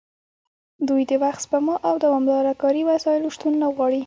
[0.87, 3.99] دوی د وخت سپما او دوامداره کاري وسایلو شتون نه غواړي